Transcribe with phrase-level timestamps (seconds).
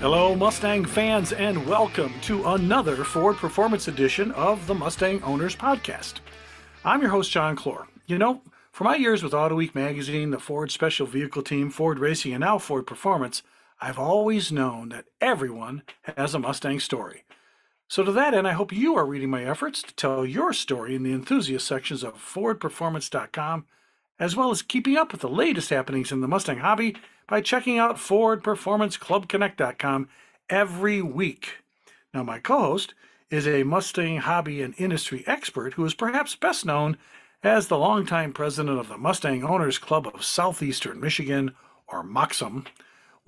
[0.00, 6.20] Hello, Mustang fans, and welcome to another Ford Performance Edition of the Mustang Owners Podcast.
[6.84, 7.88] I'm your host, John Clor.
[8.06, 11.98] You know, for my years with Auto Week magazine, the Ford Special Vehicle Team, Ford
[11.98, 13.42] Racing, and now Ford Performance,
[13.80, 15.82] I've always known that everyone
[16.16, 17.24] has a Mustang story.
[17.90, 20.94] So, to that end, I hope you are reading my efforts to tell your story
[20.94, 23.66] in the enthusiast sections of FordPerformance.com,
[24.16, 26.94] as well as keeping up with the latest happenings in the Mustang hobby
[27.26, 30.08] by checking out FordPerformanceClubConnect.com
[30.48, 31.64] every week.
[32.14, 32.94] Now, my co host
[33.28, 36.96] is a Mustang hobby and industry expert who is perhaps best known
[37.42, 41.56] as the longtime president of the Mustang Owners Club of Southeastern Michigan,
[41.88, 42.66] or MOXUM,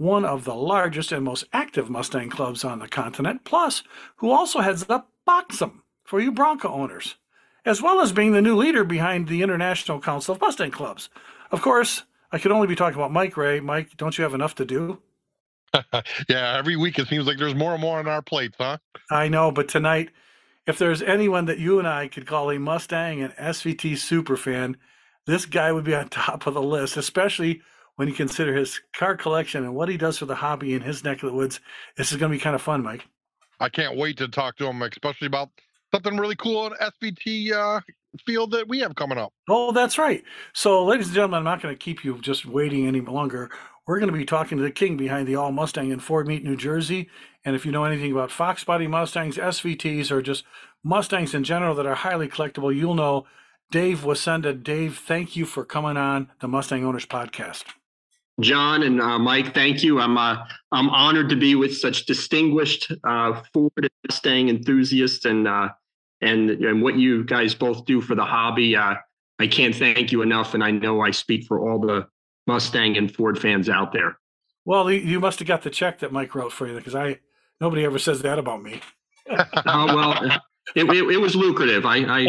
[0.03, 3.83] one of the largest and most active Mustang clubs on the continent, plus
[4.17, 7.17] who also heads up BOXUM for you Bronco owners,
[7.65, 11.09] as well as being the new leader behind the International Council of Mustang Clubs.
[11.51, 13.61] Of course, I could only be talking about Mike Ray.
[13.61, 15.01] Mike, don't you have enough to do?
[16.29, 18.79] yeah, every week it seems like there's more and more on our plates, huh?
[19.11, 20.11] I know, but tonight
[20.67, 24.77] if there's anyone that you and I could call a Mustang and SVT super fan,
[25.27, 27.63] this guy would be on top of the list, especially
[28.03, 31.05] when you consider his car collection and what he does for the hobby in his
[31.05, 31.61] neck of the woods.
[31.97, 33.07] This is going to be kind of fun, Mike.
[33.61, 35.51] I can't wait to talk to him, especially about
[35.95, 37.81] something really cool in SVT uh,
[38.27, 39.33] field that we have coming up.
[39.49, 40.25] Oh, that's right.
[40.53, 43.53] So, ladies and gentlemen, I'm not going to keep you just waiting any longer.
[43.87, 46.43] We're going to be talking to the king behind the All Mustang in Ford Meet,
[46.43, 47.09] New Jersey.
[47.45, 50.43] And if you know anything about Fox Body Mustangs, SVTs, or just
[50.83, 53.27] Mustangs in general that are highly collectible, you'll know
[53.71, 54.61] Dave Wasenda.
[54.61, 57.63] Dave, thank you for coming on the Mustang Owners Podcast.
[58.43, 60.01] John and uh, Mike, thank you.
[60.01, 65.69] I'm uh, I'm honored to be with such distinguished uh, Ford Mustang enthusiasts and uh,
[66.21, 68.77] and and what you guys both do for the hobby.
[68.77, 68.95] Uh,
[69.39, 72.07] I can't thank you enough, and I know I speak for all the
[72.47, 74.19] Mustang and Ford fans out there.
[74.65, 77.19] Well, you must have got the check that Mike wrote for you because I
[77.61, 78.81] nobody ever says that about me.
[79.29, 80.41] oh well,
[80.75, 81.85] it, it, it, was lucrative.
[81.85, 82.27] I, I,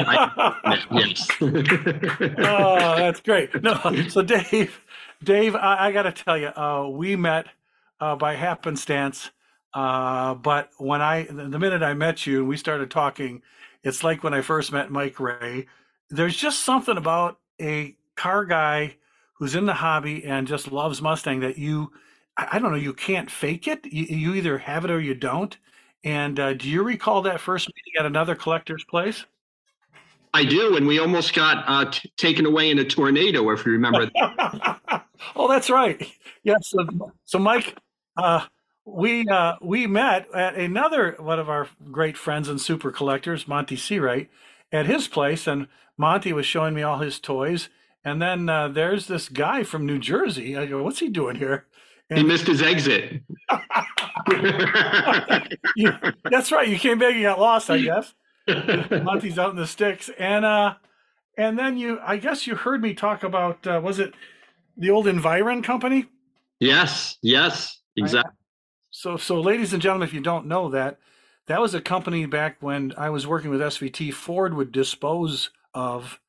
[0.65, 1.27] I yes.
[1.41, 3.61] oh, that's great.
[3.61, 3.79] No,
[4.09, 4.81] so Dave,
[5.23, 7.47] Dave, I, I got to tell you, uh, we met
[7.99, 9.31] uh, by happenstance.
[9.73, 13.41] Uh, but when I, the minute I met you and we started talking,
[13.83, 15.67] it's like when I first met Mike Ray.
[16.09, 18.97] There's just something about a car guy
[19.33, 21.91] who's in the hobby and just loves Mustang that you,
[22.37, 23.85] I don't know, you can't fake it.
[23.85, 25.57] You, you either have it or you don't.
[26.03, 29.25] And uh, do you recall that first meeting at another collector's place?
[30.33, 33.73] I do, and we almost got uh, t- taken away in a tornado, if you
[33.73, 34.09] remember.
[35.35, 36.11] oh, that's right.
[36.43, 36.69] Yes.
[36.69, 37.77] So, so Mike,
[38.17, 38.45] uh,
[38.85, 43.77] we uh, we met at another one of our great friends and super collectors, Monty
[43.77, 44.27] Seawright,
[44.71, 45.67] at his place, and
[45.97, 47.69] Monty was showing me all his toys,
[48.03, 50.57] and then uh, there's this guy from New Jersey.
[50.57, 51.67] I go, what's he doing here?
[52.09, 53.21] And he missed his exit.
[55.75, 55.93] you,
[56.29, 56.67] that's right.
[56.67, 58.13] You came back and got lost, I guess.
[59.03, 60.75] Monty's out in the sticks, and uh,
[61.37, 64.13] and then you, I guess you heard me talk about uh, was it
[64.77, 66.05] the old Environ company?
[66.59, 68.31] Yes, yes, exactly.
[68.91, 70.99] So, so ladies and gentlemen, if you don't know that,
[71.47, 74.13] that was a company back when I was working with SVT.
[74.13, 76.19] Ford would dispose of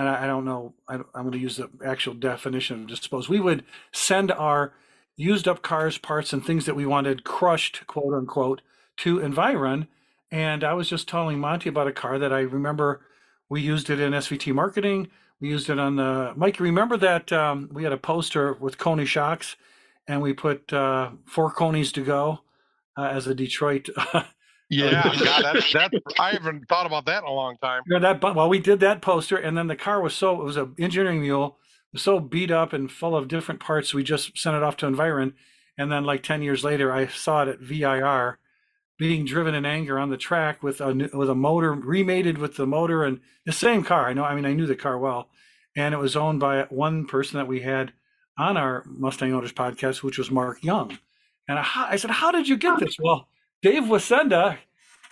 [0.00, 3.28] and I, I don't know, I, am going to use the actual definition of dispose.
[3.28, 4.72] We would send our
[5.16, 8.62] used up cars, parts, and things that we wanted crushed, quote unquote,
[8.98, 9.88] to Environ.
[10.30, 13.00] And I was just telling Monty about a car that I remember
[13.48, 15.08] we used it in SVT marketing.
[15.40, 16.60] We used it on the Mike.
[16.60, 19.56] Remember that um, we had a poster with Koni shocks,
[20.06, 22.40] and we put uh, four Konis to go
[22.96, 23.88] uh, as a Detroit
[24.70, 25.92] Yeah, God, that's that.
[26.18, 27.82] I haven't thought about that in a long time.
[27.86, 30.44] You know, that well, we did that poster, and then the car was so it
[30.44, 31.58] was an engineering mule,
[31.96, 33.92] so beat up and full of different parts.
[33.92, 35.34] We just sent it off to Environ,
[35.76, 38.38] and then like ten years later, I saw it at VIR,
[39.00, 42.66] being driven in anger on the track with a with a motor remated with the
[42.66, 44.06] motor and the same car.
[44.06, 45.30] I know, I mean, I knew the car well,
[45.74, 47.94] and it was owned by one person that we had
[48.38, 50.98] on our Mustang Owners podcast, which was Mark Young.
[51.48, 53.26] And I, I said, "How did you get this?" Well
[53.62, 54.58] Dave Wasenda,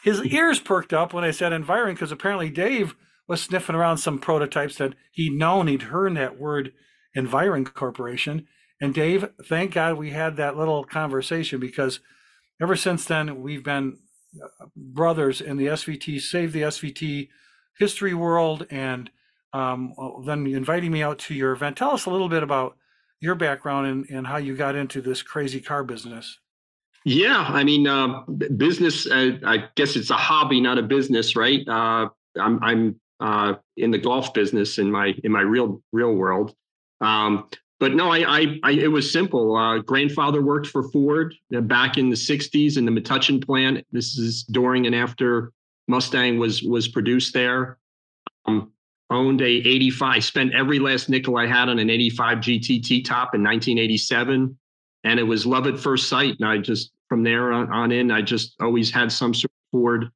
[0.03, 2.95] his ears perked up when I said Environ because apparently Dave
[3.27, 6.73] was sniffing around some prototypes that he'd known he'd heard that word
[7.15, 8.47] Environ Corporation.
[8.81, 12.01] And Dave, thank God we had that little conversation because
[12.61, 13.99] ever since then we've been
[14.43, 17.29] uh, brothers in the SVT, Save the SVT
[17.79, 19.11] history world, and
[19.53, 19.95] um,
[20.25, 21.77] then inviting me out to your event.
[21.77, 22.77] Tell us a little bit about
[23.21, 26.39] your background and, and how you got into this crazy car business.
[27.05, 28.23] Yeah, I mean, uh,
[28.57, 29.07] business.
[29.07, 31.67] Uh, I guess it's a hobby, not a business, right?
[31.67, 32.09] Uh,
[32.39, 36.55] I'm I'm uh, in the golf business in my in my real real world.
[37.01, 37.49] Um,
[37.81, 39.57] but no, I, I, I, it was simple.
[39.57, 43.87] Uh, grandfather worked for Ford uh, back in the '60s in the Metuchen plant.
[43.93, 45.53] This is during and after
[45.87, 47.79] Mustang was was produced there.
[48.47, 48.73] Um,
[49.11, 50.25] owned a 85.
[50.25, 54.59] Spent every last nickel I had on an 85 GT T-top in 1987,
[55.05, 56.35] and it was love at first sight.
[56.41, 59.71] And I just from there on, on in, I just always had some sort of
[59.71, 60.11] Ford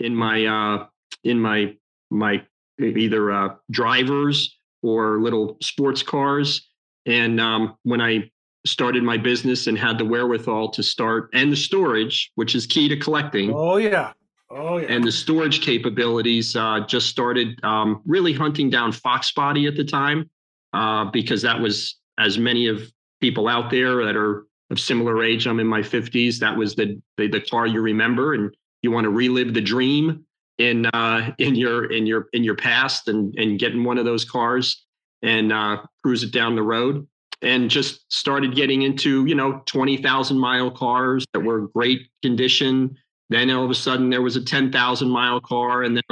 [0.00, 0.86] in my uh,
[1.24, 1.76] in my
[2.10, 2.44] my
[2.78, 6.68] either uh, drivers or little sports cars
[7.06, 8.30] and um, when I
[8.66, 12.88] started my business and had the wherewithal to start and the storage, which is key
[12.88, 13.52] to collecting.
[13.54, 14.12] Oh yeah.
[14.50, 14.88] Oh yeah.
[14.88, 19.84] And the storage capabilities uh, just started um, really hunting down Fox Body at the
[19.84, 20.28] time
[20.72, 22.82] uh, because that was as many of
[23.20, 25.46] people out there that are of similar age.
[25.46, 26.38] I'm in my 50s.
[26.38, 30.24] That was the the, the car you remember, and you want to relive the dream
[30.58, 34.24] in uh, in your in your in your past and and getting one of those
[34.24, 34.85] cars
[35.22, 37.06] and uh, cruise it down the road
[37.42, 42.96] and just started getting into you know 20,000 mile cars that were great condition.
[43.28, 46.02] Then all of a sudden there was a 10,000 mile car and then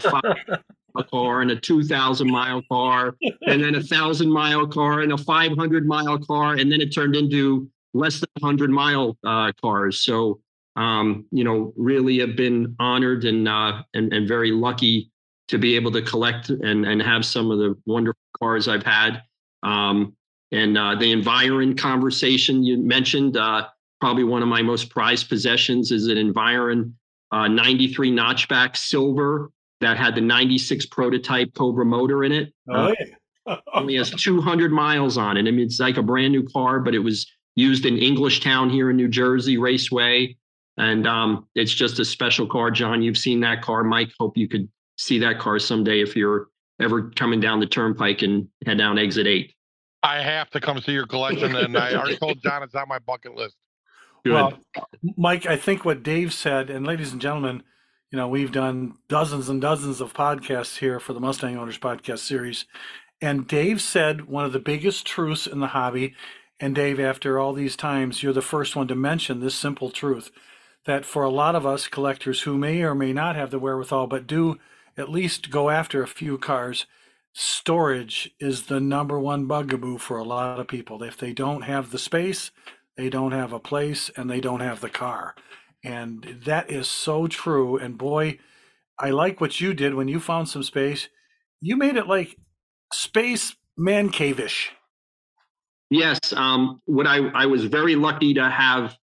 [0.96, 3.14] a car and a 2,000 mile car
[3.46, 7.14] and then a thousand mile car and a 500 mile car and then it turned
[7.14, 10.00] into less than 100 mile uh, cars.
[10.00, 10.40] So
[10.76, 15.10] um, you know really have been honored and uh, and, and very lucky
[15.48, 19.22] to be able to collect and and have some of the wonderful cars I've had.
[19.62, 20.16] Um,
[20.52, 23.66] and uh, the Environ conversation you mentioned, uh,
[24.00, 26.96] probably one of my most prized possessions is an Environ
[27.32, 29.50] uh, 93 notchback silver
[29.80, 32.52] that had the 96 prototype Cobra motor in it.
[32.68, 32.94] Oh, uh,
[33.46, 33.56] yeah.
[33.74, 35.46] only has 200 miles on it.
[35.46, 38.90] I mean, it's like a brand new car, but it was used in Englishtown here
[38.90, 40.36] in New Jersey Raceway.
[40.76, 42.70] And um, it's just a special car.
[42.70, 43.84] John, you've seen that car.
[43.84, 46.48] Mike, hope you could see that car someday if you're
[46.80, 49.54] ever coming down the turnpike and head down exit eight.
[50.02, 52.98] I have to come see your collection, and I already told John it's on my
[52.98, 53.56] bucket list.
[54.24, 54.34] Good.
[54.34, 54.58] Well,
[55.16, 57.62] Mike, I think what Dave said, and ladies and gentlemen,
[58.10, 62.20] you know, we've done dozens and dozens of podcasts here for the Mustang Owners Podcast
[62.20, 62.64] series.
[63.20, 66.14] And Dave said one of the biggest truths in the hobby.
[66.60, 70.30] And Dave, after all these times, you're the first one to mention this simple truth
[70.86, 74.06] that for a lot of us collectors who may or may not have the wherewithal,
[74.06, 74.58] but do
[74.96, 76.86] at least go after a few cars,
[77.32, 81.02] storage is the number one bugaboo for a lot of people.
[81.02, 82.50] If they don't have the space,
[82.96, 85.34] they don't have a place and they don't have the car.
[85.82, 87.76] And that is so true.
[87.76, 88.38] And boy,
[88.98, 91.08] I like what you did when you found some space.
[91.60, 92.36] You made it like
[92.92, 94.70] space man cave-ish.
[95.90, 96.32] Yes.
[96.32, 98.96] Um, what I, I was very lucky to have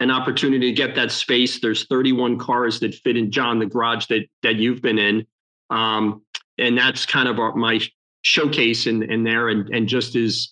[0.00, 1.60] an opportunity to get that space.
[1.60, 5.26] There's 31 cars that fit in John the garage that that you've been in,
[5.70, 6.22] um,
[6.58, 7.80] and that's kind of our, my
[8.22, 9.48] showcase in in there.
[9.48, 10.50] And and just as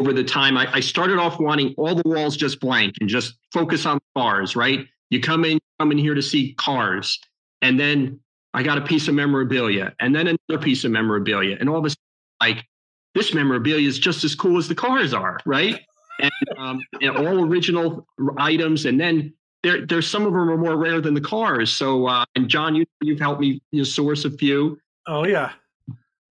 [0.00, 3.34] over the time, I, I started off wanting all the walls just blank and just
[3.52, 4.56] focus on cars.
[4.56, 4.86] Right?
[5.10, 7.18] You come in, come in here to see cars,
[7.62, 8.20] and then
[8.54, 11.84] I got a piece of memorabilia, and then another piece of memorabilia, and all of
[11.84, 12.02] a sudden,
[12.40, 12.66] like
[13.14, 15.80] this memorabilia is just as cool as the cars are, right?
[16.20, 18.06] And, um, and all original
[18.38, 18.86] items.
[18.86, 19.32] And then
[19.62, 21.72] there, there's some of them are more rare than the cars.
[21.72, 24.78] So, uh, and John, you, you've helped me you know, source a few.
[25.06, 25.52] Oh yeah.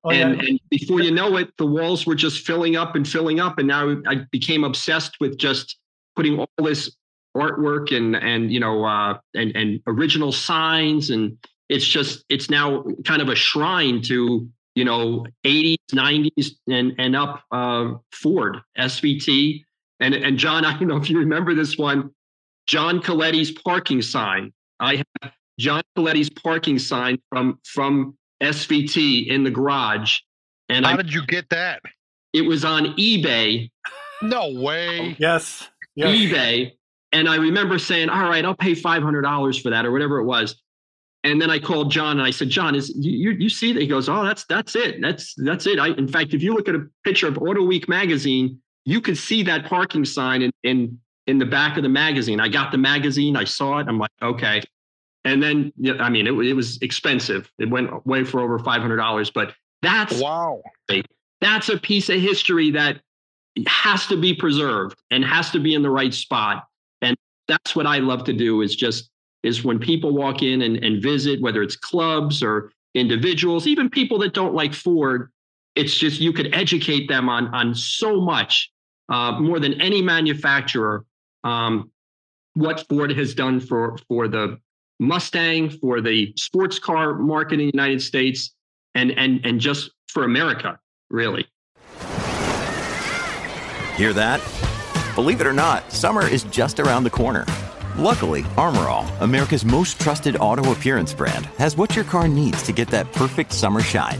[0.04, 0.50] Oh, and, yeah.
[0.50, 3.58] and before you know it, the walls were just filling up and filling up.
[3.58, 5.78] And now I became obsessed with just
[6.16, 6.96] putting all this
[7.38, 11.38] artwork and and you know uh, and and original signs and
[11.70, 17.16] it's just it's now kind of a shrine to you know 80s 90s and and
[17.16, 19.64] up uh, ford svt
[20.00, 22.12] and, and John, I don't know if you remember this one,
[22.68, 24.54] John Coletti's parking sign.
[24.80, 30.20] I have John Coletti's parking sign from from SVT in the garage.
[30.70, 31.82] And how I, did you get that?
[32.34, 33.72] It was on eBay.
[34.22, 35.16] No way.
[35.20, 35.68] Yes.
[35.96, 36.16] yes.
[36.16, 36.74] eBay.
[37.12, 40.62] And I remember saying, all right, I'll pay $500 for that or whatever it was.
[41.24, 43.82] And then I called John and I said, John, is you, you see that?
[43.82, 45.02] He goes, oh, that's, that's it.
[45.02, 45.80] That's, that's it.
[45.80, 49.18] I, in fact, if you look at a picture of Auto Week magazine, you could
[49.18, 52.40] see that parking sign in, in in the back of the magazine.
[52.40, 53.88] I got the magazine, I saw it.
[53.90, 54.62] I'm like, okay.
[55.26, 57.52] And then, I mean, it, it was expensive.
[57.60, 59.30] It went way for over five hundred dollars.
[59.30, 60.62] But that's wow.
[61.42, 63.02] That's a piece of history that
[63.68, 66.66] has to be preserved and has to be in the right spot.
[67.02, 67.18] And
[67.50, 68.62] that's what I love to do.
[68.62, 69.10] Is just
[69.44, 74.18] is when people walk in and, and visit, whether it's clubs or individuals, even people
[74.20, 75.30] that don't like Ford.
[75.76, 78.72] It's just you could educate them on on so much
[79.10, 81.06] uh, more than any manufacturer
[81.44, 81.92] um,
[82.54, 84.60] what Ford has done for for the
[85.00, 88.56] Mustang, for the sports car market in the United States,
[88.96, 91.46] and and and just for America, really.
[93.96, 94.42] Hear that?
[95.16, 97.46] Believe it or not, summer is just around the corner.
[97.96, 102.72] Luckily, Armor All, America's most trusted auto appearance brand, has what your car needs to
[102.72, 104.20] get that perfect summer shine.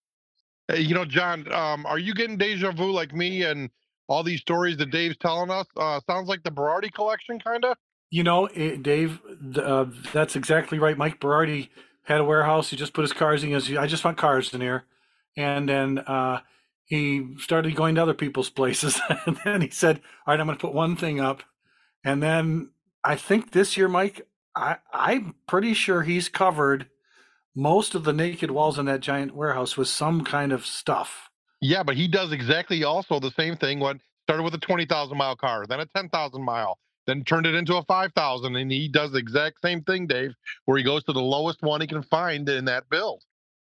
[0.71, 3.69] Hey, you know, John, um, are you getting deja vu like me and
[4.07, 5.67] all these stories that Dave's telling us?
[5.75, 7.75] Uh, sounds like the Berardi collection, kind of.
[8.09, 9.19] You know, it, Dave,
[9.57, 10.97] uh, that's exactly right.
[10.97, 11.69] Mike Berardi
[12.03, 12.69] had a warehouse.
[12.69, 13.49] He just put his cars in.
[13.59, 14.85] He I just want cars in here.
[15.35, 16.39] And then uh,
[16.85, 18.99] he started going to other people's places.
[19.25, 21.43] and then he said, All right, I'm going to put one thing up.
[22.05, 22.69] And then
[23.03, 24.25] I think this year, Mike,
[24.55, 26.87] I, I'm pretty sure he's covered
[27.55, 31.29] most of the naked walls in that giant warehouse was some kind of stuff.
[31.61, 33.79] Yeah, but he does exactly also the same thing.
[33.79, 37.45] What started with a twenty thousand mile car, then a ten thousand mile, then turned
[37.45, 40.33] it into a five thousand, and he does the exact same thing, Dave,
[40.65, 43.23] where he goes to the lowest one he can find in that build.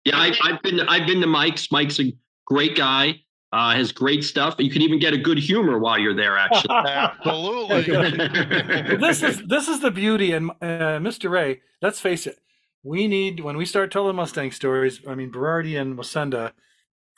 [0.03, 1.72] Yeah, I, I've been I've been to Mike's.
[1.72, 2.13] Mike's a
[2.46, 3.22] great guy.
[3.53, 4.55] Uh, has great stuff.
[4.60, 6.38] You can even get a good humor while you're there.
[6.38, 8.98] Actually, absolutely.
[8.98, 11.29] this is this is the beauty, and uh, Mr.
[11.29, 11.62] Ray.
[11.81, 12.39] Let's face it
[12.88, 15.01] we need when we start telling Mustang stories.
[15.08, 16.53] I mean, Berardi and Wasenda,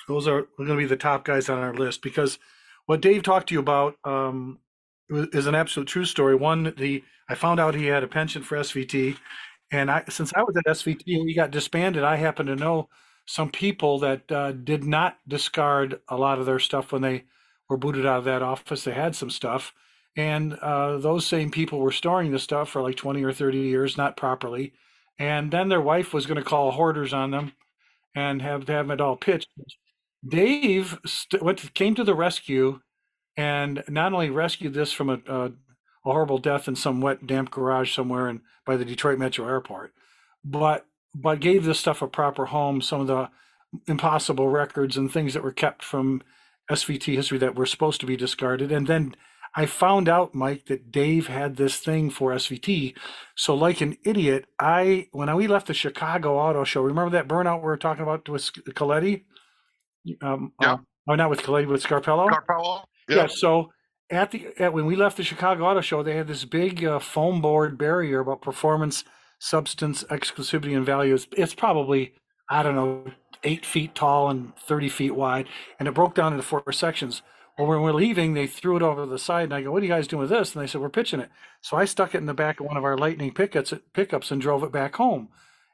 [0.07, 2.39] those are going to be the top guys on our list because
[2.87, 4.59] what Dave talked to you about um,
[5.09, 6.35] is an absolute true story.
[6.35, 9.17] One, the I found out he had a pension for SVT,
[9.71, 12.89] and I since I was at SVT and we got disbanded, I happen to know
[13.27, 17.25] some people that uh, did not discard a lot of their stuff when they
[17.69, 18.83] were booted out of that office.
[18.83, 19.71] They had some stuff.
[20.17, 23.95] And uh, those same people were storing the stuff for like 20 or 30 years,
[23.95, 24.73] not properly
[25.19, 27.51] and then their wife was going to call hoarders on them
[28.15, 29.49] and have, have it all pitched.
[30.27, 32.79] Dave st- went came to the rescue
[33.37, 35.51] and not only rescued this from a, a, a,
[36.03, 39.93] horrible death in some wet, damp garage somewhere in, by the Detroit Metro Airport,
[40.43, 40.85] but
[41.15, 42.81] but gave this stuff a proper home.
[42.81, 43.29] Some of the
[43.87, 46.21] impossible records and things that were kept from
[46.69, 49.15] SVT history that were supposed to be discarded, and then
[49.59, 52.95] I found out, Mike, that Dave had this thing for SVT.
[53.35, 57.57] So, like an idiot, I when we left the Chicago Auto Show, remember that burnout
[57.57, 59.25] we were talking about with Coletti?
[60.21, 60.75] Um, yeah.
[60.75, 60.77] Uh,
[61.09, 62.29] oh, not with Coletti, with Scarpello.
[62.29, 62.83] Scarpello.
[63.09, 63.15] Yeah.
[63.17, 63.27] yeah.
[63.27, 63.69] So
[64.09, 66.99] at the at, when we left the Chicago Auto Show, they had this big uh,
[66.99, 69.03] foam board barrier about performance,
[69.39, 71.15] substance, exclusivity, and value.
[71.15, 72.13] It's, it's probably
[72.49, 73.11] I don't know
[73.43, 75.47] eight feet tall and thirty feet wide,
[75.79, 77.23] and it broke down into four sections.
[77.59, 79.85] Well, when we're leaving, they threw it over the side, and I go, "What are
[79.85, 82.19] you guys doing with this?" And they said, "We're pitching it." So I stuck it
[82.19, 85.27] in the back of one of our Lightning pickups, pickups and drove it back home.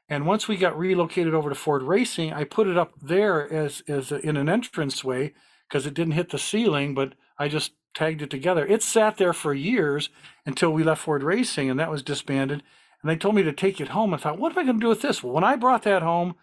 [0.08, 3.84] And once we got relocated over to Ford Racing, I put it up there as
[3.86, 5.32] as a, in an entrance way
[5.68, 8.66] because it didn't hit the ceiling, but I just tagged it together.
[8.66, 10.10] It sat there for years
[10.44, 12.64] until we left Ford Racing, and that was disbanded.
[13.00, 14.12] And they told me to take it home.
[14.12, 15.22] I thought, what am I going to do with this?
[15.22, 16.34] Well, when I brought that home,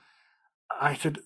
[0.79, 1.19] I said,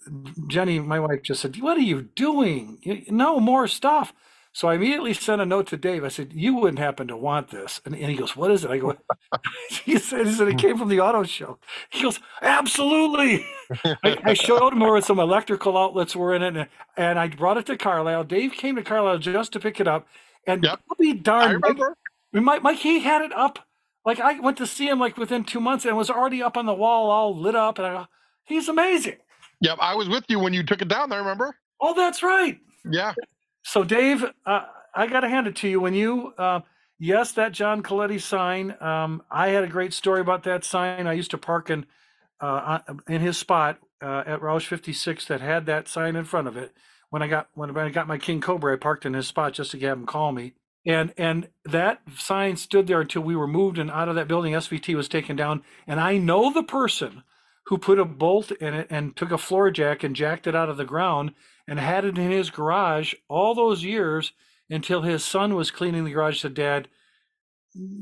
[0.48, 3.06] Jenny, my wife just said, What are you doing?
[3.10, 4.14] No more stuff.
[4.54, 6.04] So I immediately sent a note to Dave.
[6.04, 7.80] I said, You wouldn't happen to want this.
[7.86, 8.72] And, and he goes, What is it?
[8.72, 8.96] I go,
[9.70, 11.60] he, said, he said, It came from the auto show.
[11.90, 13.46] He goes, Absolutely.
[14.04, 16.56] I, I, showed him where some electrical outlets were in it.
[16.56, 18.24] And, and, I brought it to Carlisle.
[18.24, 20.08] Dave came to Carlisle just to pick it up.
[20.48, 20.80] And yep.
[20.98, 21.50] be darned.
[21.50, 21.96] I remember.
[22.34, 23.60] Mike, Mike, Mike, he had it up.
[24.06, 26.66] Like I went to see him like within two months and was already up on
[26.66, 27.78] the wall, all lit up.
[27.78, 28.08] And I go,
[28.48, 29.18] He's amazing.
[29.62, 31.20] Yep, I was with you when you took it down there.
[31.20, 31.56] Remember?
[31.82, 32.60] Oh, that's right.
[32.90, 33.14] Yeah.
[33.64, 34.62] So, Dave, uh,
[34.96, 35.80] I got to hand it to you.
[35.80, 36.62] When you, uh,
[37.00, 38.76] yes, that John Coletti sign.
[38.82, 41.08] Um, I had a great story about that sign.
[41.08, 41.86] I used to park in
[42.40, 46.58] uh, in his spot uh, at Roush 56 that had that sign in front of
[46.58, 46.74] it.
[47.10, 49.72] When I got when I got my King Cobra, I parked in his spot just
[49.72, 50.54] to have him call me.
[50.86, 54.54] And and that sign stood there until we were moved and out of that building.
[54.54, 57.24] SVT was taken down, and I know the person
[57.68, 60.70] who put a bolt in it and took a floor jack and jacked it out
[60.70, 61.34] of the ground
[61.68, 64.32] and had it in his garage all those years
[64.70, 66.40] until his son was cleaning the garage.
[66.40, 66.88] Said, "Dad,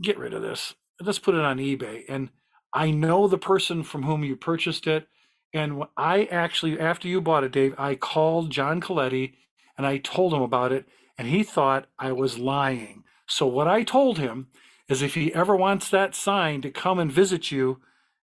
[0.01, 0.75] get rid of this.
[1.01, 2.29] Let's put it on eBay." And
[2.74, 5.07] I know the person from whom you purchased it.
[5.53, 9.36] And I actually, after you bought it, Dave, I called John Coletti
[9.77, 10.86] and I told him about it,
[11.17, 13.03] and he thought I was lying.
[13.27, 14.48] So what I told him
[14.88, 17.81] is if he ever wants that sign to come and visit you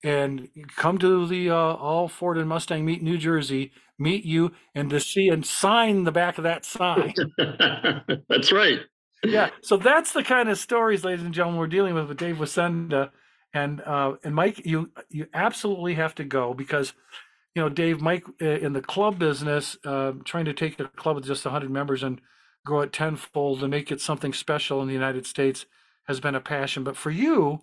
[0.05, 4.91] and come to the uh, All Ford and Mustang Meet New Jersey, meet you, and
[4.91, 7.15] to see and sign the back of that sign.
[8.29, 8.81] that's right.
[9.25, 9.49] yeah.
[9.63, 13.11] So that's the kind of stories, ladies and gentlemen, we're dealing with with Dave Wasenda.
[13.55, 16.93] And uh, and Mike, you you absolutely have to go because,
[17.55, 21.17] you know, Dave, Mike, uh, in the club business, uh, trying to take a club
[21.17, 22.21] with just 100 members and
[22.67, 25.67] grow it tenfold and make it something special in the United States
[26.09, 26.83] has been a passion.
[26.83, 27.61] But for you,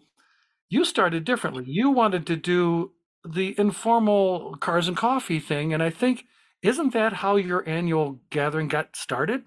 [0.71, 1.65] you started differently.
[1.67, 2.93] You wanted to do
[3.27, 6.25] the informal cars and coffee thing, and I think
[6.63, 9.43] isn't that how your annual gathering got started?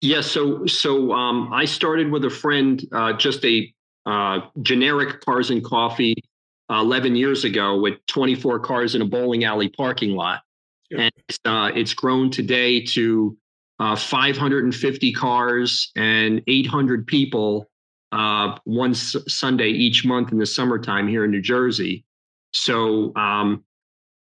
[0.00, 0.16] Yes.
[0.16, 3.72] Yeah, so so um, I started with a friend, uh, just a
[4.04, 6.14] uh, generic cars and coffee
[6.70, 10.42] uh, 11 years ago with 24 cars in a bowling alley parking lot.
[10.90, 13.36] And it's, uh, it's grown today to
[13.80, 17.68] uh, 550 cars and 800 people
[18.12, 22.04] uh, one s- Sunday each month in the summertime here in New Jersey.
[22.52, 23.64] So um,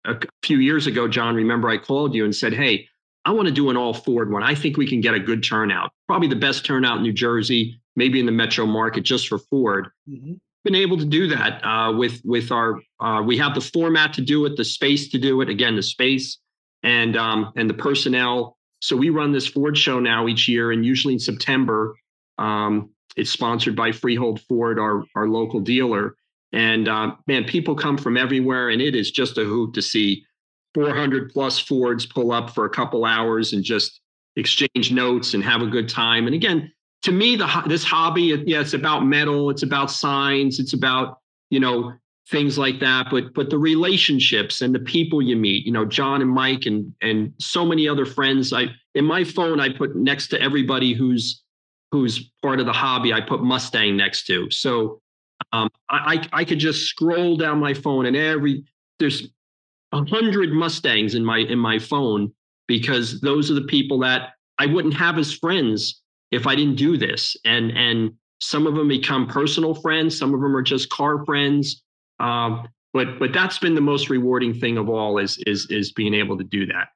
[0.05, 2.87] a few years ago, John, remember I called you and said, Hey,
[3.23, 4.43] I want to do an all Ford one.
[4.43, 7.79] I think we can get a good turnout, probably the best turnout in New Jersey
[7.95, 9.87] maybe in the metro market just for Ford.
[10.09, 10.33] Mm-hmm.
[10.63, 14.21] Been able to do that uh, with with our uh, we have the format to
[14.21, 15.49] do it, the space to do it.
[15.49, 16.39] Again, the space
[16.81, 18.57] and um, and the personnel.
[18.81, 21.95] So we run this Ford show now each year, and usually in September.
[22.39, 26.15] Um, it's sponsored by Freehold Ford, our our local dealer.
[26.51, 30.25] And uh, man, people come from everywhere, and it is just a hoot to see
[30.73, 34.01] 400 plus Fords pull up for a couple hours and just
[34.35, 36.27] exchange notes and have a good time.
[36.27, 36.71] And again,
[37.03, 41.59] to me, the this hobby, yeah, it's about metal, it's about signs, it's about you
[41.59, 41.93] know
[42.29, 43.07] things like that.
[43.11, 46.93] But but the relationships and the people you meet, you know, John and Mike and
[47.01, 48.51] and so many other friends.
[48.51, 51.43] I in my phone, I put next to everybody who's
[51.95, 53.13] who's part of the hobby.
[53.13, 54.49] I put Mustang next to.
[54.51, 55.01] So
[55.53, 58.63] um, I I could just scroll down my phone and every
[58.99, 59.29] there's
[59.91, 62.33] a hundred Mustangs in my in my phone
[62.67, 66.97] because those are the people that I wouldn't have as friends if I didn't do
[66.97, 67.37] this.
[67.45, 71.81] And and some of them become personal friends, some of them are just car friends.
[72.19, 76.13] Um, but but that's been the most rewarding thing of all is is is being
[76.13, 76.89] able to do that.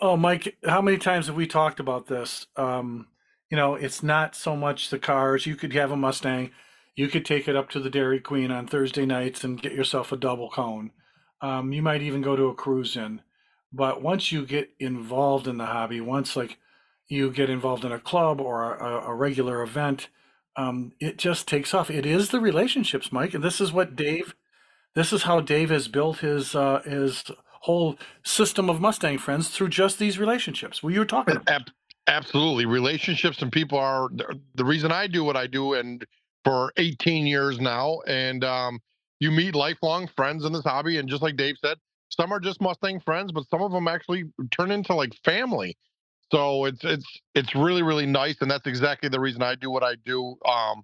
[0.00, 2.46] Oh, Mike, how many times have we talked about this?
[2.56, 3.06] Um,
[3.52, 5.44] you know, it's not so much the cars.
[5.44, 6.52] You could have a Mustang.
[6.96, 10.10] You could take it up to the Dairy Queen on Thursday nights and get yourself
[10.10, 10.90] a double cone.
[11.42, 13.20] Um, you might even go to a cruise in.
[13.70, 16.56] But once you get involved in the hobby, once like
[17.08, 20.08] you get involved in a club or a, a regular event,
[20.56, 21.90] um, it just takes off.
[21.90, 24.34] It is the relationships, Mike, and this is what Dave.
[24.94, 27.24] This is how Dave has built his uh, his
[27.60, 30.82] whole system of Mustang friends through just these relationships.
[30.82, 31.70] Well, you were talking about.
[32.08, 34.08] Absolutely, relationships and people are
[34.56, 36.04] the reason I do what I do, and
[36.44, 38.80] for 18 years now, and um,
[39.20, 42.60] you meet lifelong friends in this hobby, and just like Dave said, some are just
[42.60, 45.76] Mustang friends, but some of them actually turn into like family.
[46.32, 49.84] So it's it's it's really really nice, and that's exactly the reason I do what
[49.84, 50.34] I do.
[50.44, 50.82] Um,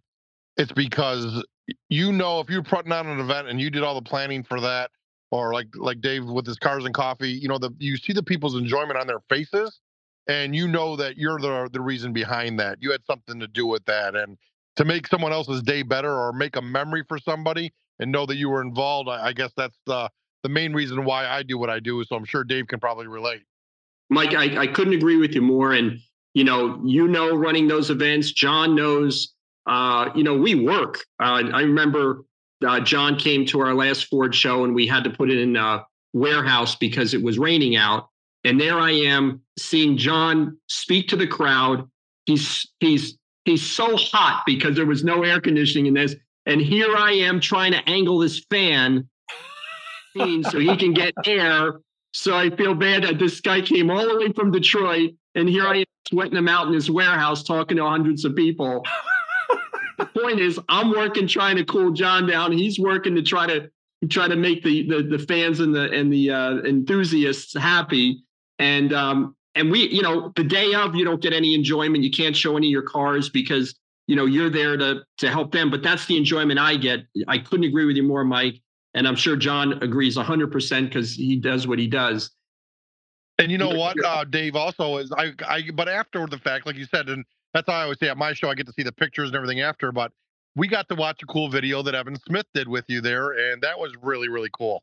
[0.57, 1.44] it's because
[1.88, 4.61] you know if you're putting on an event and you did all the planning for
[4.61, 4.90] that,
[5.33, 8.22] or like like Dave with his cars and coffee, you know the you see the
[8.22, 9.81] people's enjoyment on their faces,
[10.28, 12.78] and you know that you're the the reason behind that.
[12.80, 14.38] You had something to do with that, and
[14.76, 18.36] to make someone else's day better or make a memory for somebody and know that
[18.36, 19.08] you were involved.
[19.08, 20.08] I, I guess that's the
[20.42, 22.02] the main reason why I do what I do.
[22.04, 23.42] So I'm sure Dave can probably relate.
[24.10, 25.72] Mike, I, I couldn't agree with you more.
[25.72, 25.98] And,
[26.34, 29.34] you know, you know, running those events, John knows,
[29.66, 31.04] uh, you know, we work.
[31.20, 32.24] Uh, I remember
[32.66, 35.56] uh, John came to our last Ford show and we had to put it in
[35.56, 38.08] a warehouse because it was raining out.
[38.44, 41.88] And there I am seeing John speak to the crowd.
[42.27, 46.14] He's, he's, he's so hot because there was no air conditioning in this.
[46.46, 49.09] And here I am trying to angle this fan
[50.16, 51.81] so he can get air
[52.12, 55.66] so I feel bad that this guy came all the way from Detroit, and here
[55.66, 58.85] I am sweating him out in his warehouse talking to hundreds of people.
[59.98, 62.53] the point is, I'm working trying to cool John down.
[62.53, 63.70] He's working to try to
[64.09, 68.24] try to make the the, the fans and the and the uh, enthusiasts happy.
[68.59, 72.05] And um, and we, you know, the day of, you don't get any enjoyment.
[72.05, 73.75] You can't show any of your cars because
[74.07, 75.71] you know you're there to to help them.
[75.71, 77.01] But that's the enjoyment I get.
[77.27, 78.61] I couldn't agree with you more, Mike
[78.94, 82.31] and I'm sure John agrees 100% because he does what he does.
[83.38, 86.75] And you know what, uh, Dave, also is I, I, but after the fact, like
[86.75, 88.83] you said, and that's how I always say at my show, I get to see
[88.83, 89.92] the pictures and everything after.
[89.92, 90.11] But
[90.57, 93.62] we got to watch a cool video that Evan Smith did with you there, and
[93.62, 94.83] that was really, really cool.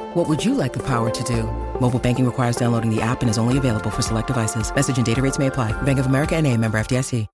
[0.13, 1.43] What would you like the power to do?
[1.79, 4.75] Mobile banking requires downloading the app and is only available for select devices.
[4.75, 5.71] Message and data rates may apply.
[5.83, 7.27] Bank of America and a member FDIC.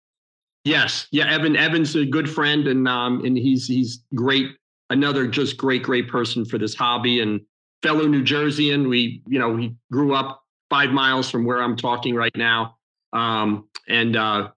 [0.63, 1.07] Yes.
[1.11, 1.33] Yeah.
[1.33, 4.51] Evan, Evan's a good friend and, um, and he's, he's great.
[4.91, 7.41] Another just great, great person for this hobby and
[7.81, 8.87] fellow New Jerseyan.
[8.89, 12.77] We, you know, he grew up five miles from where I'm talking right now.
[13.11, 14.49] Um, and, uh,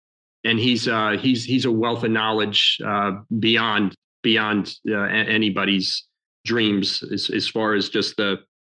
[0.45, 6.07] and he's uh, he's he's a wealth of knowledge uh, beyond beyond uh, anybody's
[6.45, 8.37] dreams as, as far as just the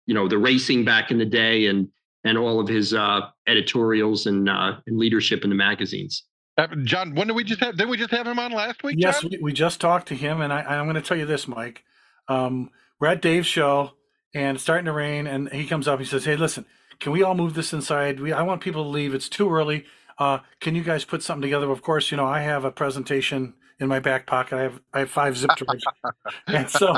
[0.07, 1.89] you know the racing back in the day and
[2.25, 6.25] and all of his uh, editorials and uh, and leadership in the magazines.
[6.59, 7.77] Uh, John, when did we just have?
[7.77, 8.97] Did we just have him on last week?
[8.99, 11.49] Yes, we, we just talked to him, and I, I'm going to tell you this,
[11.49, 11.85] Mike.
[12.29, 13.93] Um, we're at Dave's show,
[14.35, 15.99] and it's starting to rain, and he comes up.
[15.99, 16.67] He says, "Hey, listen,
[16.99, 18.21] can we all move this inside?
[18.21, 19.15] We I want people to leave.
[19.15, 19.87] It's too early
[20.21, 21.71] uh, can you guys put something together?
[21.71, 24.57] Of course, you know I have a presentation in my back pocket.
[24.57, 25.85] I have I have five zip drives,
[26.47, 26.95] and so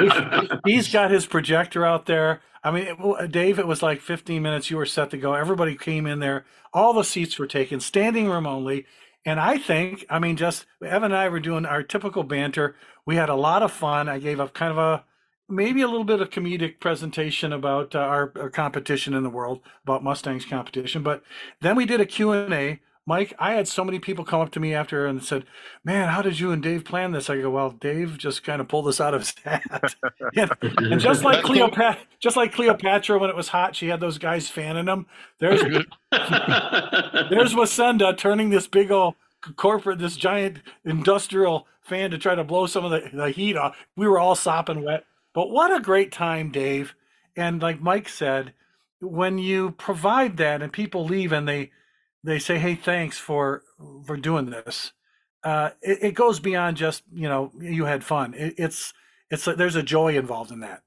[0.66, 2.42] he's got his projector out there.
[2.62, 4.70] I mean, it, Dave, it was like 15 minutes.
[4.70, 5.34] You were set to go.
[5.34, 6.44] Everybody came in there.
[6.74, 8.84] All the seats were taken, standing room only.
[9.24, 12.76] And I think, I mean, just Evan and I were doing our typical banter.
[13.06, 14.08] We had a lot of fun.
[14.08, 15.04] I gave up kind of a
[15.48, 19.60] maybe a little bit of comedic presentation about uh, our, our, competition in the world
[19.82, 21.22] about mustangs competition but
[21.60, 24.74] then we did a q&a mike i had so many people come up to me
[24.74, 25.44] after and said
[25.82, 27.28] man how did you and dave plan this?
[27.28, 29.96] I go well dave just kind of pulled this out of his hat.
[30.36, 34.18] And, and just like cleopatra just like cleopatra when it was hot she had those
[34.18, 35.06] guys fanning them.
[35.40, 35.62] There's
[36.12, 39.14] there's wasenda turning this big old
[39.56, 43.76] corporate this giant industrial fan to try to blow some of the, the heat off.
[43.96, 45.04] We were all sopping wet.
[45.34, 46.94] But what a great time, Dave.
[47.36, 48.52] And like Mike said,
[49.00, 51.70] when you provide that and people leave and they
[52.30, 53.62] they say, "Hey, thanks for
[54.04, 54.92] for doing this,"
[55.44, 58.34] uh, it, it, goes beyond just you know you had fun.
[58.34, 58.92] It, it's
[59.30, 60.82] it's there's a joy involved in that.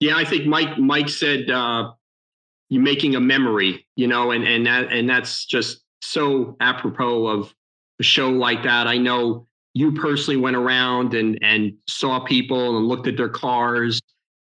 [0.00, 1.92] Yeah, I think Mike Mike said uh,
[2.68, 7.54] you're making a memory, you know, and and that and that's just so apropos of
[8.00, 8.86] a show like that.
[8.86, 9.46] I know
[9.76, 14.00] you personally went around and and saw people and looked at their cars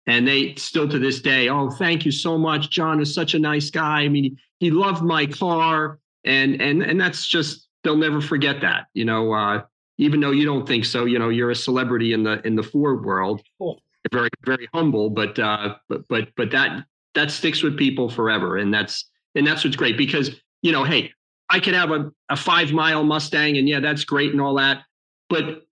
[0.07, 3.39] and they still to this day oh thank you so much john is such a
[3.39, 8.21] nice guy i mean he loved my car and and and that's just they'll never
[8.21, 9.61] forget that you know uh,
[9.97, 12.63] even though you don't think so you know you're a celebrity in the in the
[12.63, 13.81] ford world cool.
[14.11, 18.73] very very humble but uh but but but that that sticks with people forever and
[18.73, 20.31] that's and that's what's great because
[20.61, 21.11] you know hey
[21.49, 24.83] i could have a, a five mile mustang and yeah that's great and all that
[25.29, 25.63] but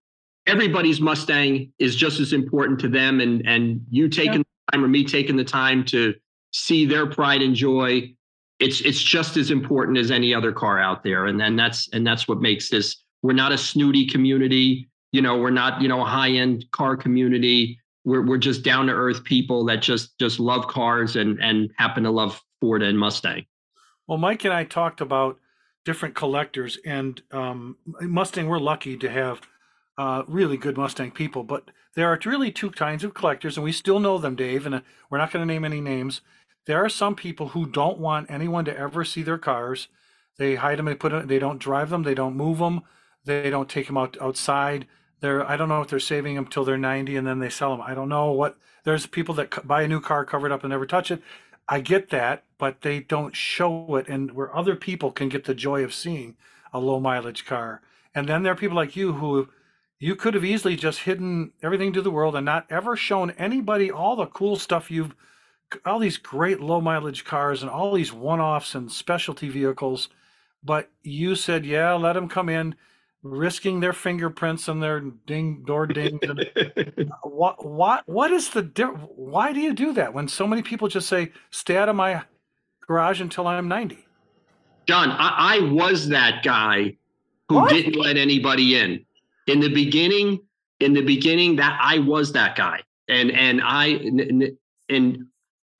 [0.46, 3.20] everybody's Mustang is just as important to them.
[3.20, 4.42] And and you taking yeah.
[4.68, 6.14] the time or me taking the time to
[6.52, 8.14] see their pride and joy,
[8.60, 11.26] it's it's just as important as any other car out there.
[11.26, 13.02] And then that's and that's what makes this.
[13.22, 14.88] We're not a snooty community.
[15.12, 17.80] You know, we're not you know a high end car community.
[18.04, 22.04] We're we're just down to earth people that just just love cars and and happen
[22.04, 23.46] to love Ford and Mustang.
[24.06, 25.38] Well, Mike and I talked about
[25.84, 28.48] different collectors, and um, Mustang.
[28.48, 29.40] We're lucky to have
[29.96, 33.72] uh, really good Mustang people, but there are really two kinds of collectors, and we
[33.72, 34.66] still know them, Dave.
[34.66, 36.20] And uh, we're not going to name any names.
[36.66, 39.88] There are some people who don't want anyone to ever see their cars.
[40.38, 40.86] They hide them.
[40.86, 41.26] They put them.
[41.26, 42.02] They don't drive them.
[42.02, 42.82] They don't move them.
[43.24, 44.86] They don't take them out outside.
[45.20, 47.70] They're I don't know if they're saving them till they're 90 and then they sell
[47.70, 47.84] them.
[47.86, 48.56] I don't know what.
[48.84, 51.22] There's people that buy a new car, cover it up, and never touch it.
[51.68, 55.54] I get that, but they don't show it, and where other people can get the
[55.54, 56.36] joy of seeing
[56.72, 57.82] a low mileage car.
[58.14, 59.48] And then there are people like you who
[59.98, 63.90] you could have easily just hidden everything to the world and not ever shown anybody
[63.90, 65.14] all the cool stuff you've
[65.84, 70.08] all these great low mileage cars and all these one-offs and specialty vehicles
[70.64, 72.74] but you said yeah let them come in
[73.22, 78.62] risking their fingerprints and their ding door dings and what what what is the
[79.14, 82.22] why do you do that when so many people just say stay out of my
[82.86, 84.06] garage until i'm 90
[84.86, 86.96] john i, I was that guy
[87.50, 87.70] who what?
[87.70, 89.04] didn't let anybody in.
[89.48, 90.38] In the beginning
[90.78, 92.80] in the beginning that i was that guy.
[93.08, 93.86] And and i
[94.88, 95.26] and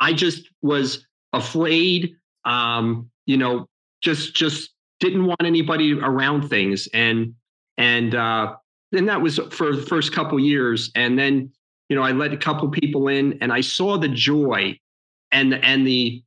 [0.00, 3.66] i just was afraid um you know
[4.02, 7.34] just just didn't want anybody around things and
[7.78, 8.54] and uh
[8.92, 10.90] and that was for the first couple years.
[10.94, 11.52] And then,
[11.88, 14.78] you know, I let a couple people in and I saw the joy
[15.32, 16.22] and and the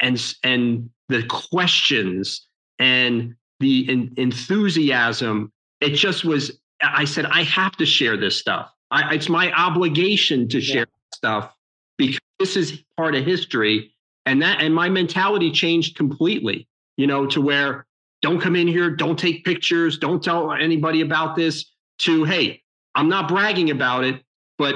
[0.00, 2.46] and and the questions
[2.78, 5.52] and the en- enthusiasm.
[5.80, 6.58] It just was.
[6.82, 8.72] I said I have to share this stuff.
[8.90, 11.14] I, it's my obligation to share yeah.
[11.14, 11.54] stuff
[11.96, 13.94] because this is part of history,
[14.26, 16.66] and that and my mentality changed completely.
[16.96, 17.86] You know, to where
[18.20, 21.70] don't come in here, don't take pictures, don't tell anybody about this.
[21.98, 22.62] To hey,
[22.96, 24.22] I'm not bragging about it,
[24.58, 24.74] but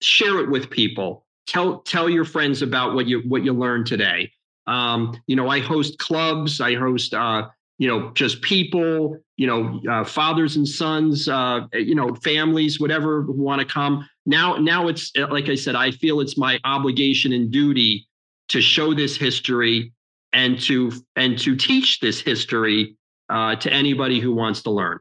[0.00, 1.26] share it with people.
[1.46, 4.32] Tell tell your friends about what you what you learned today.
[4.66, 6.60] Um, you know, I host clubs.
[6.62, 7.48] I host, uh,
[7.78, 9.18] you know, just people.
[9.36, 11.28] You know, uh, fathers and sons.
[11.28, 14.08] Uh, you know, families, whatever want to come.
[14.24, 15.74] Now, now it's uh, like I said.
[15.74, 18.06] I feel it's my obligation and duty
[18.48, 19.92] to show this history
[20.32, 22.96] and to and to teach this history
[23.28, 24.98] uh, to anybody who wants to learn.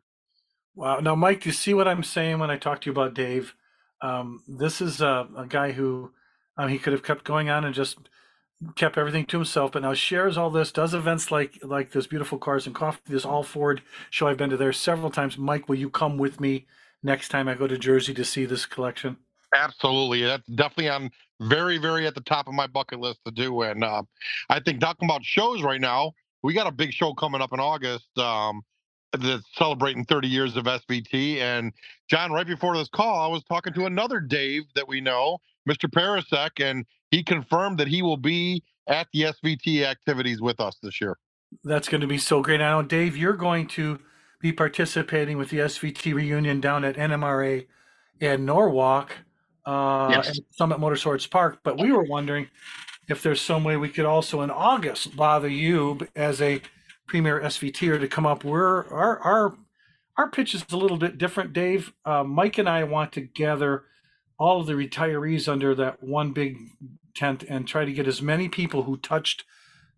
[0.76, 1.00] Wow.
[1.00, 3.56] Now, Mike, you see what I'm saying when I talk to you about Dave?
[4.02, 6.12] Um, this is a, a guy who
[6.58, 7.98] um, he could have kept going on and just
[8.76, 12.38] kept everything to himself, but now shares all this, does events like like this beautiful
[12.38, 14.28] cars and coffee, this all Ford show.
[14.28, 15.38] I've been to there several times.
[15.38, 16.66] Mike, will you come with me
[17.04, 19.18] next time I go to Jersey to see this collection?
[19.54, 21.12] Absolutely, that's definitely on
[21.42, 23.64] very, very at the top of my bucket list to do.
[23.64, 24.04] And uh,
[24.50, 27.60] I think talking about shows right now, we got a big show coming up in
[27.60, 28.08] August.
[28.18, 28.62] Um,
[29.18, 31.38] that's celebrating 30 years of SVT.
[31.38, 31.74] And
[32.10, 35.90] John, right before this call, I was talking to another Dave that we know, Mr.
[35.90, 41.02] Pericak, and he confirmed that he will be at the SVT activities with us this
[41.02, 41.18] year.
[41.64, 42.60] That's going to be so great.
[42.60, 44.00] Now, Dave, you're going to
[44.42, 47.68] be participating with the SVT reunion down at NMRA
[48.20, 49.12] in Norwalk
[49.66, 50.40] uh, yes.
[50.50, 51.60] Summit Motorsports Park.
[51.64, 52.50] But we were wondering
[53.08, 56.62] if there's some way we could also in August bother you as a
[57.08, 58.44] premier SVTer to come up.
[58.44, 59.58] We're our our
[60.18, 61.94] our pitch is a little bit different, Dave.
[62.06, 63.86] Uh, Mike and I want to gather
[64.38, 66.58] all of the retirees under that one big
[67.14, 69.44] tent and try to get as many people who touched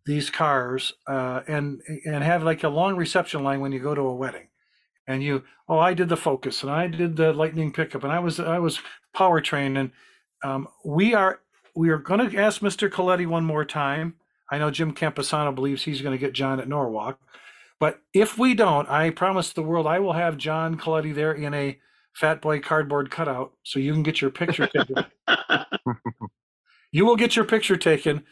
[0.06, 4.02] these cars uh, and and have like a long reception line when you go to
[4.02, 4.48] a wedding.
[5.08, 8.20] And you oh i did the focus and i did the lightning pickup and i
[8.20, 8.80] was i was
[9.16, 9.92] powertrain and
[10.44, 11.42] um, we are
[11.76, 14.16] we are going to ask mr coletti one more time.
[14.50, 17.20] I know jim campisano believes he's going to get john at norwalk
[17.80, 21.54] but if we don't i promise the world i will have john coletti there in
[21.54, 21.78] a
[22.14, 25.06] fat boy cardboard cutout so you can get your picture taken.
[26.92, 28.24] you will get your picture taken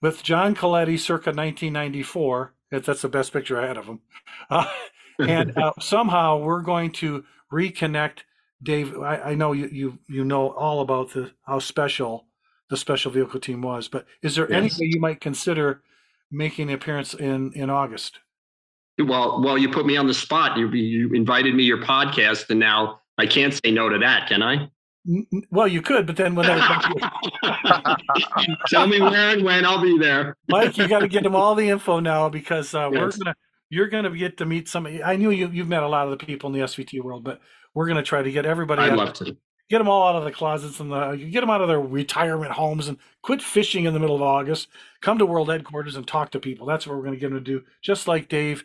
[0.00, 2.54] with John Coletti circa 1994.
[2.70, 4.00] That's the best picture I had of him.
[4.50, 4.66] Uh,
[5.18, 8.20] and uh, somehow we're going to reconnect
[8.62, 8.96] Dave.
[8.98, 12.26] I, I, know you, you you know all about the how special
[12.70, 14.56] the special vehicle team was, but is there yes.
[14.56, 15.82] any way you might consider
[16.30, 18.20] making an appearance in in August?
[18.98, 20.58] Well, well, you put me on the spot.
[20.58, 24.42] You, you invited me your podcast, and now I can't say no to that, can
[24.42, 24.70] I?
[25.50, 30.36] Well, you could, but then whenever you tell me where and when I'll be there.
[30.48, 33.00] Mike, you got to get them all the info now because uh, yes.
[33.00, 33.36] we're gonna
[33.70, 34.86] you're gonna get to meet some.
[34.86, 37.40] I knew you you've met a lot of the people in the SVT world, but
[37.74, 38.82] we're gonna try to get everybody.
[38.82, 39.36] I'd love to
[39.70, 42.52] get them all out of the closets and the get them out of their retirement
[42.52, 44.68] homes and quit fishing in the middle of August.
[45.00, 46.66] Come to World Headquarters and talk to people.
[46.66, 47.64] That's what we're gonna get them to do.
[47.80, 48.64] Just like Dave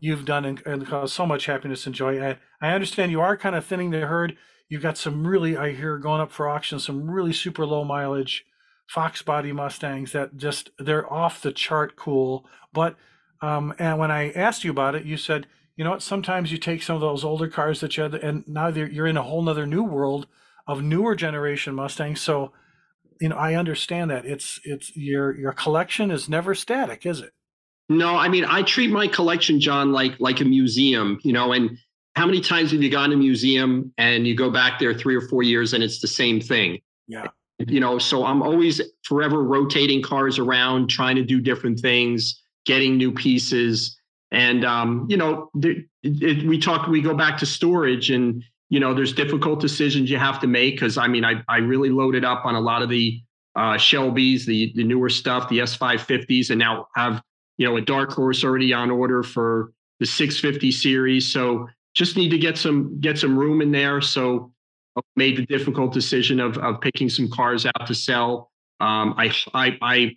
[0.00, 2.22] you've done and, and caused so much happiness and joy.
[2.22, 4.36] I, I understand you are kind of thinning the herd.
[4.70, 8.46] You've got some really, I hear going up for auction, some really super low mileage
[8.86, 12.46] Fox body Mustangs that just, they're off the chart cool.
[12.72, 12.96] But,
[13.42, 16.56] um, and when I asked you about it, you said, you know what, sometimes you
[16.56, 19.42] take some of those older cars that you had, and now you're in a whole
[19.42, 20.26] nother new world
[20.66, 22.20] of newer generation Mustangs.
[22.20, 22.52] So,
[23.20, 27.32] you know, I understand that it's, it's your, your collection is never static, is it?
[27.90, 31.52] No, I mean I treat my collection, John, like like a museum, you know.
[31.52, 31.76] And
[32.16, 35.14] how many times have you gone to a museum and you go back there three
[35.14, 36.80] or four years and it's the same thing?
[37.06, 37.28] Yeah.
[37.58, 42.96] You know, so I'm always forever rotating cars around, trying to do different things, getting
[42.96, 43.96] new pieces,
[44.32, 48.80] and um, you know, it, it, we talk, we go back to storage, and you
[48.80, 52.24] know, there's difficult decisions you have to make because I mean, I I really loaded
[52.24, 53.20] up on a lot of the
[53.56, 57.22] uh, Shelbys, the the newer stuff, the S550s, and now have
[57.60, 61.30] you know, a dark horse already on order for the 650 series.
[61.30, 64.00] So just need to get some get some room in there.
[64.00, 64.52] So
[64.96, 68.50] I made the difficult decision of of picking some cars out to sell.
[68.80, 70.16] Um, I I I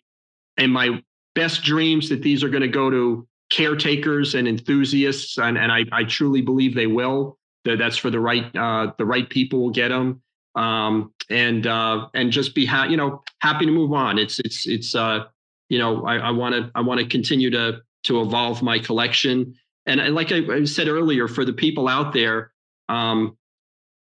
[0.58, 1.02] and my
[1.36, 5.86] best dreams that these are going to go to caretakers and enthusiasts, and and I
[5.92, 7.38] I truly believe they will.
[7.66, 10.22] That that's for the right uh, the right people will get them.
[10.56, 14.20] Um, and uh, and just be ha- you know happy to move on.
[14.20, 15.26] It's it's it's uh,
[15.74, 19.56] you know, I want to I want to continue to to evolve my collection.
[19.86, 22.52] And, like I, I, said earlier, for the people out there,
[22.88, 23.38] um,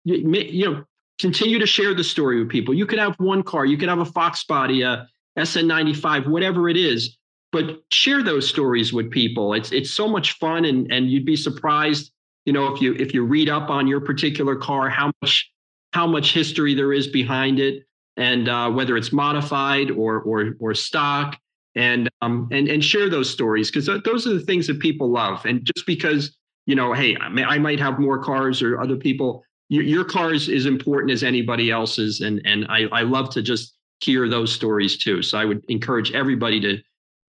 [0.05, 0.85] you, you know,
[1.19, 2.75] continue to share the story with people.
[2.75, 6.77] You could have one car, you could have a Fox body, a SN95, whatever it
[6.77, 7.17] is,
[7.53, 9.55] but share those stories with people.
[9.55, 12.13] It's it's so much fun, and and you'd be surprised,
[12.45, 15.51] you know, if you if you read up on your particular car, how much
[15.93, 17.85] how much history there is behind it,
[18.17, 21.39] and uh, whether it's modified or or or stock,
[21.81, 25.45] and um and and share those stories because those are the things that people love.
[25.47, 28.97] And just because you know, hey, I, may, I might have more cars or other
[28.97, 29.43] people.
[29.71, 33.43] Your, your car is as important as anybody else's, and and I I love to
[33.43, 35.23] just hear those stories too.
[35.23, 36.79] So I would encourage everybody to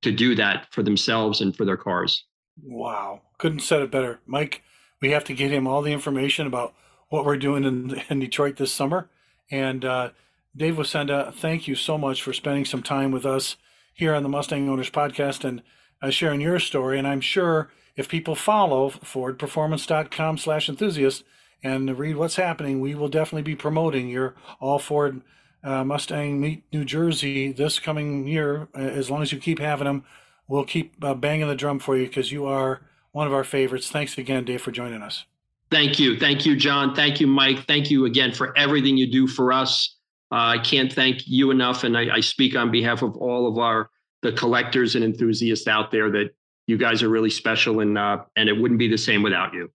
[0.02, 2.26] to do that for themselves and for their cars.
[2.62, 4.64] Wow, couldn't said it better, Mike.
[5.02, 6.74] We have to get him all the information about
[7.10, 9.10] what we're doing in, in Detroit this summer.
[9.50, 10.10] And uh,
[10.56, 13.58] Dave Wasenda, thank you so much for spending some time with us
[14.02, 15.62] here on the Mustang Owners Podcast and
[16.02, 16.98] uh, sharing your story.
[16.98, 21.24] And I'm sure if people follow fordperformance.com slash enthusiast
[21.64, 25.22] and read what's happening, we will definitely be promoting your all Ford
[25.64, 28.70] uh, Mustang Meet New Jersey this coming year.
[28.74, 30.04] As long as you keep having them,
[30.48, 33.92] we'll keep uh, banging the drum for you because you are one of our favorites.
[33.92, 35.26] Thanks again, Dave, for joining us.
[35.70, 36.18] Thank you.
[36.18, 36.96] Thank you, John.
[36.96, 37.68] Thank you, Mike.
[37.68, 39.96] Thank you again for everything you do for us.
[40.32, 41.84] Uh, I can't thank you enough.
[41.84, 43.90] And I, I speak on behalf of all of our
[44.22, 46.30] the collectors and enthusiasts out there that
[46.68, 49.72] you guys are really special and uh, and it wouldn't be the same without you.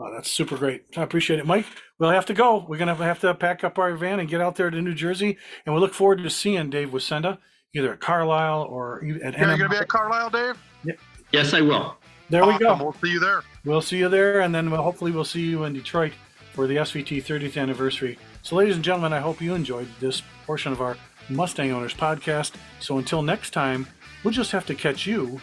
[0.00, 0.84] Oh, that's super great.
[0.96, 1.66] I appreciate it, Mike.
[1.98, 2.64] We'll have to go.
[2.68, 5.36] We're gonna have to pack up our van and get out there to New Jersey,
[5.66, 7.38] and we look forward to seeing Dave Wasenda
[7.74, 9.34] either at Carlisle or at.
[9.34, 10.62] Are you gonna be at Carlisle, Dave?
[10.84, 10.94] Yeah.
[11.32, 11.96] Yes, I will.
[12.30, 12.54] There awesome.
[12.54, 12.76] we go.
[12.76, 13.42] We'll see you there.
[13.64, 16.12] We'll see you there, and then we'll, hopefully we'll see you in Detroit
[16.52, 18.18] for the SVT 30th anniversary.
[18.48, 20.96] So, ladies and gentlemen, I hope you enjoyed this portion of our
[21.28, 22.52] Mustang Owners podcast.
[22.80, 23.86] So, until next time,
[24.24, 25.38] we'll just have to catch you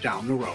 [0.00, 0.54] down the road.